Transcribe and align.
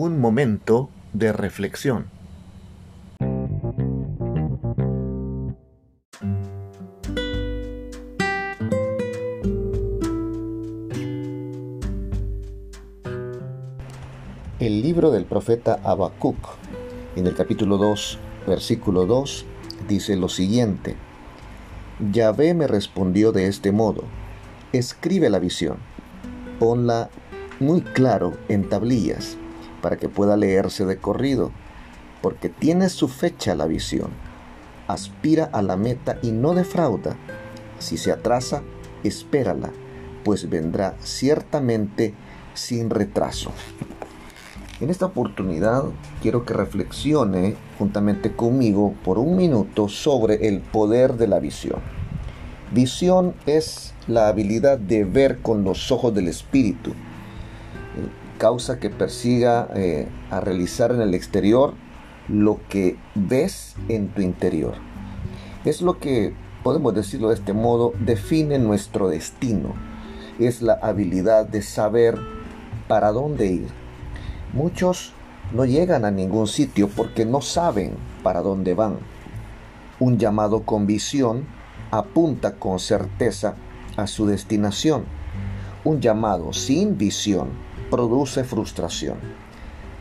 Un 0.00 0.20
momento 0.20 0.90
de 1.12 1.32
reflexión. 1.32 2.06
El 14.60 14.82
libro 14.82 15.10
del 15.10 15.24
profeta 15.24 15.80
Habacuc, 15.82 16.36
en 17.16 17.26
el 17.26 17.34
capítulo 17.34 17.76
2, 17.76 18.18
versículo 18.46 19.04
2, 19.04 19.46
dice 19.88 20.14
lo 20.14 20.28
siguiente: 20.28 20.94
Yahvé 22.12 22.54
me 22.54 22.68
respondió 22.68 23.32
de 23.32 23.48
este 23.48 23.72
modo: 23.72 24.04
Escribe 24.72 25.28
la 25.28 25.40
visión, 25.40 25.78
ponla 26.60 27.10
muy 27.58 27.80
claro 27.80 28.34
en 28.48 28.68
tablillas 28.68 29.36
para 29.80 29.96
que 29.96 30.08
pueda 30.08 30.36
leerse 30.36 30.84
de 30.84 30.98
corrido, 30.98 31.52
porque 32.22 32.48
tiene 32.48 32.88
su 32.88 33.08
fecha 33.08 33.54
la 33.54 33.66
visión. 33.66 34.10
Aspira 34.86 35.44
a 35.52 35.62
la 35.62 35.76
meta 35.76 36.18
y 36.22 36.32
no 36.32 36.54
defrauda. 36.54 37.16
Si 37.78 37.96
se 37.96 38.10
atrasa, 38.10 38.62
espérala, 39.04 39.70
pues 40.24 40.48
vendrá 40.48 40.96
ciertamente 41.00 42.14
sin 42.54 42.90
retraso. 42.90 43.52
En 44.80 44.90
esta 44.90 45.06
oportunidad 45.06 45.84
quiero 46.22 46.44
que 46.44 46.54
reflexione 46.54 47.56
juntamente 47.78 48.34
conmigo 48.34 48.94
por 49.04 49.18
un 49.18 49.36
minuto 49.36 49.88
sobre 49.88 50.46
el 50.48 50.60
poder 50.60 51.14
de 51.14 51.26
la 51.26 51.40
visión. 51.40 51.80
Visión 52.72 53.34
es 53.46 53.94
la 54.06 54.28
habilidad 54.28 54.78
de 54.78 55.04
ver 55.04 55.38
con 55.38 55.64
los 55.64 55.90
ojos 55.90 56.14
del 56.14 56.28
espíritu. 56.28 56.92
Causa 58.38 58.78
que 58.78 58.90
persiga 58.90 59.68
eh, 59.74 60.08
a 60.30 60.40
realizar 60.40 60.92
en 60.92 61.00
el 61.00 61.14
exterior 61.14 61.74
lo 62.28 62.60
que 62.68 62.96
ves 63.14 63.74
en 63.88 64.08
tu 64.08 64.22
interior. 64.22 64.74
Es 65.64 65.82
lo 65.82 65.98
que, 65.98 66.34
podemos 66.62 66.94
decirlo 66.94 67.28
de 67.28 67.34
este 67.34 67.52
modo, 67.52 67.92
define 68.00 68.58
nuestro 68.58 69.08
destino. 69.08 69.74
Es 70.38 70.62
la 70.62 70.74
habilidad 70.74 71.46
de 71.46 71.62
saber 71.62 72.16
para 72.86 73.12
dónde 73.12 73.46
ir 73.46 73.88
Muchos 74.52 75.12
no 75.52 75.66
llegan 75.66 76.06
a 76.06 76.10
ningún 76.10 76.46
sitio 76.46 76.88
porque 76.88 77.26
no 77.26 77.42
saben 77.42 77.92
para 78.22 78.40
dónde 78.40 78.72
van. 78.72 78.96
Un 80.00 80.16
llamado 80.16 80.62
con 80.62 80.86
visión 80.86 81.44
apunta 81.90 82.54
con 82.54 82.78
certeza 82.78 83.56
a 83.96 84.06
su 84.06 84.26
destinación. 84.26 85.04
Un 85.84 86.00
llamado 86.00 86.54
sin 86.54 86.96
visión 86.96 87.48
produce 87.90 88.44
frustración. 88.44 89.16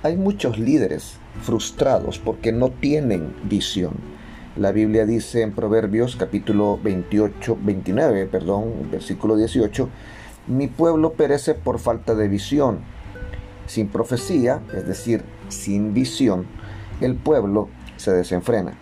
Hay 0.03 0.15
muchos 0.15 0.57
líderes 0.57 1.17
frustrados 1.41 2.19
porque 2.19 2.51
no 2.51 2.69
tienen 2.69 3.35
visión. 3.43 3.93
La 4.55 4.71
Biblia 4.71 5.05
dice 5.05 5.41
en 5.41 5.53
Proverbios 5.53 6.15
capítulo 6.15 6.79
28, 6.81 7.57
29, 7.61 8.25
perdón, 8.25 8.89
versículo 8.91 9.35
18, 9.35 9.89
mi 10.47 10.67
pueblo 10.67 11.13
perece 11.13 11.53
por 11.53 11.79
falta 11.79 12.15
de 12.15 12.27
visión 12.27 12.79
sin 13.67 13.89
profecía, 13.89 14.61
es 14.73 14.87
decir, 14.87 15.23
sin 15.49 15.93
visión, 15.93 16.47
el 17.01 17.15
pueblo 17.15 17.69
se 17.97 18.11
desenfrena. 18.11 18.77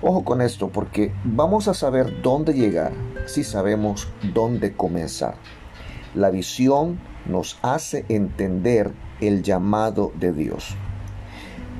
Ojo 0.00 0.24
con 0.24 0.40
esto 0.40 0.68
porque 0.68 1.12
vamos 1.24 1.68
a 1.68 1.74
saber 1.74 2.22
dónde 2.22 2.54
llegar 2.54 2.92
si 3.26 3.44
sabemos 3.44 4.08
dónde 4.34 4.72
comenzar. 4.72 5.34
La 6.14 6.30
visión 6.30 6.98
nos 7.26 7.58
hace 7.62 8.04
entender 8.08 8.92
el 9.20 9.42
llamado 9.42 10.12
de 10.18 10.32
Dios. 10.32 10.76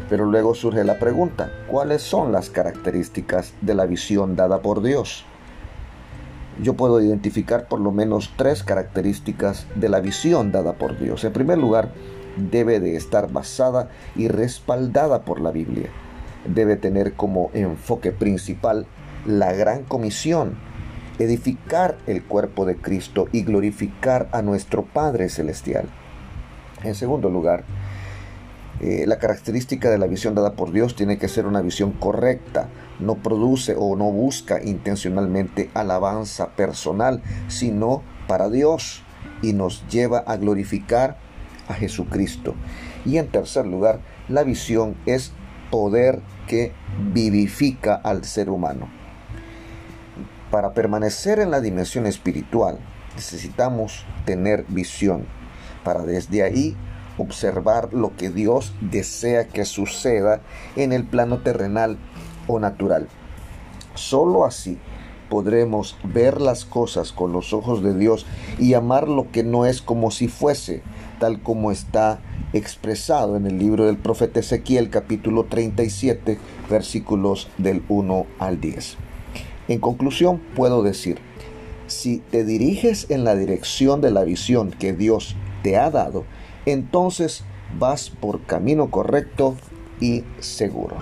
Pero 0.09 0.27
luego 0.27 0.55
surge 0.55 0.85
la 0.85 0.99
pregunta, 0.99 1.51
¿cuáles 1.69 2.03
son 2.03 2.33
las 2.33 2.51
características 2.51 3.55
de 3.61 3.75
la 3.75 3.87
visión 3.87 4.37
dada 4.37 4.61
por 4.61 4.83
Dios? 4.83 5.25
yo 6.61 6.75
puedo 6.75 7.01
identificar 7.01 7.67
por 7.69 7.81
lo 7.81 7.93
menos 7.93 8.33
tres 8.37 8.63
características 8.63 9.67
de 9.75 9.89
la 9.89 10.01
visión 10.01 10.53
dada 10.53 10.75
por 10.75 10.99
Dios. 10.99 11.25
En 11.25 11.33
primer 11.33 11.59
lugar, 11.59 11.91
debe 12.37 12.81
de 12.81 12.97
estar 12.97 13.33
basada 13.33 13.89
y 14.17 14.29
respaldada 14.29 15.23
por 15.23 15.41
la 15.41 15.51
Biblia. 15.51 15.89
Debe 16.47 16.77
tener 16.77 17.15
como 17.15 17.51
enfoque 17.55 18.13
principal 18.13 18.87
la 19.25 19.53
gran 19.53 19.85
comisión, 19.85 20.57
edificar 21.19 21.99
el 22.07 22.23
cuerpo 22.23 22.65
de 22.65 22.77
Cristo 22.77 23.29
y 23.33 23.43
glorificar 23.43 24.29
a 24.33 24.43
nuestro 24.43 24.85
Padre 24.85 25.29
Celestial. 25.29 25.89
En 26.83 26.95
segundo 26.95 27.31
lugar, 27.31 27.65
eh, 28.81 29.05
la 29.07 29.19
característica 29.19 29.91
de 29.91 29.99
la 29.99 30.07
visión 30.07 30.35
dada 30.35 30.55
por 30.55 30.73
Dios 30.73 30.97
tiene 30.97 31.19
que 31.19 31.29
ser 31.29 31.47
una 31.47 31.63
visión 31.63 31.93
correcta. 31.93 32.69
No 32.99 33.17
produce 33.17 33.77
o 33.79 33.97
no 33.97 34.11
busca 34.11 34.63
intencionalmente 34.63 35.71
alabanza 35.75 36.49
personal, 36.57 37.23
sino 37.49 38.03
para 38.27 38.49
Dios 38.49 39.03
y 39.41 39.53
nos 39.53 39.87
lleva 39.89 40.19
a 40.19 40.37
glorificar 40.37 41.17
a 41.69 41.75
Jesucristo. 41.75 42.55
Y 43.05 43.19
en 43.19 43.29
tercer 43.29 43.67
lugar, 43.67 44.01
la 44.29 44.43
visión 44.43 44.97
es 45.07 45.33
poder 45.71 46.21
que 46.47 46.73
vivifica 47.13 47.95
al 47.95 48.25
ser 48.25 48.51
humano. 48.51 49.02
Para 50.53 50.75
permanecer 50.75 51.39
en 51.39 51.51
la 51.51 51.63
dimensión 51.63 52.05
espiritual 52.05 52.79
necesitamos 53.17 54.05
tener 54.27 54.67
visión 54.69 55.25
para 55.83 56.03
desde 56.03 56.43
ahí 56.43 56.77
observar 57.17 57.95
lo 57.95 58.15
que 58.17 58.29
Dios 58.29 58.75
desea 58.83 59.49
que 59.49 59.65
suceda 59.65 60.43
en 60.77 60.93
el 60.93 61.05
plano 61.05 61.39
terrenal 61.39 61.97
o 62.49 62.61
natural. 62.61 63.09
Solo 63.95 64.45
así 64.45 64.77
podremos 65.31 65.97
ver 66.05 66.43
las 66.43 66.67
cosas 66.67 67.13
con 67.13 67.33
los 67.33 67.55
ojos 67.55 67.83
de 67.83 67.97
Dios 67.97 68.27
y 68.59 68.75
amar 68.75 69.09
lo 69.09 69.31
que 69.31 69.45
no 69.45 69.65
es 69.65 69.81
como 69.81 70.11
si 70.11 70.29
fuese, 70.29 70.83
tal 71.19 71.43
como 71.43 71.73
está 71.73 72.21
expresado 72.53 73.39
en 73.39 73.47
el 73.47 73.59
libro 73.59 73.87
del 73.87 73.97
profeta 73.97 74.41
Ezequiel 74.41 74.91
capítulo 74.91 75.45
37 75.45 76.39
versículos 76.69 77.49
del 77.57 77.83
1 77.89 78.27
al 78.39 78.61
10. 78.61 78.99
En 79.69 79.79
conclusión 79.79 80.41
puedo 80.55 80.83
decir, 80.83 81.19
si 81.87 82.19
te 82.19 82.45
diriges 82.45 83.11
en 83.11 83.25
la 83.25 83.35
dirección 83.35 84.01
de 84.01 84.11
la 84.11 84.25
visión 84.25 84.71
que 84.71 84.93
Dios 84.93 85.37
te 85.63 85.77
ha 85.77 85.91
dado, 85.91 86.25
entonces 86.67 87.45
vas 87.79 88.11
por 88.11 88.43
camino 88.45 88.91
correcto 88.91 89.57
y 90.01 90.25
seguro. 90.41 90.97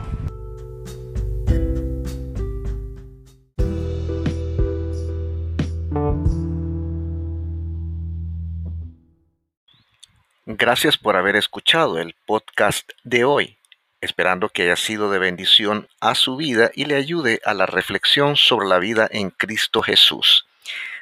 Gracias 10.47 10.99
por 10.99 11.17
haber 11.17 11.37
escuchado 11.37 11.99
el 11.99 12.15
podcast 12.27 12.91
de 13.05 13.25
hoy, 13.25 13.60
esperando 14.01 14.49
que 14.49 14.63
haya 14.63 14.77
sido 14.77 15.11
de 15.11 15.19
bendición 15.19 15.89
a 16.01 16.15
su 16.15 16.37
vida 16.37 16.71
y 16.75 16.87
le 16.87 16.97
ayude 16.97 17.41
a 17.45 17.55
la 17.55 17.67
reflexión 17.67 18.37
sobre 18.37 18.67
la 18.67 18.79
vida 18.79 19.09
en 19.11 19.31
Cristo 19.31 19.83
Jesús. 19.83 20.47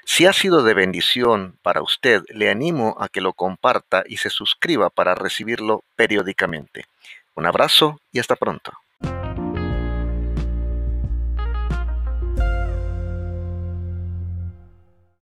Si 0.04 0.26
ha 0.26 0.32
sido 0.32 0.62
de 0.62 0.74
bendición 0.74 1.58
para 1.62 1.82
usted, 1.82 2.22
le 2.28 2.50
animo 2.50 2.96
a 2.98 3.08
que 3.08 3.20
lo 3.20 3.34
comparta 3.34 4.04
y 4.06 4.16
se 4.16 4.30
suscriba 4.30 4.88
para 4.88 5.14
recibirlo 5.14 5.84
periódicamente. 5.96 6.86
Un 7.34 7.46
abrazo 7.46 8.00
y 8.10 8.18
hasta 8.18 8.34
pronto. 8.34 8.72